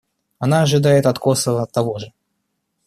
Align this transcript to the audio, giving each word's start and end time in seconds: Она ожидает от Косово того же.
Она 0.39 0.63
ожидает 0.63 1.05
от 1.05 1.19
Косово 1.19 1.67
того 1.67 1.99
же. 1.99 2.11